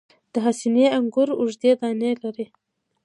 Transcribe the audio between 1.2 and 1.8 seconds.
اوږدې